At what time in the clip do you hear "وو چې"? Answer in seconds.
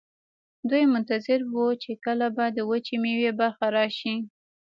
1.51-1.91